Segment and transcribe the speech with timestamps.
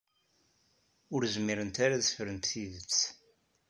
[1.13, 2.97] Ur zmirent ara ad ffrent tidet.